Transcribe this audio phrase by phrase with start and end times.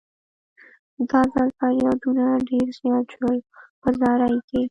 [1.09, 3.37] دا ځل فریادونه ډېر زیات شول
[3.81, 4.59] په زارۍ کې.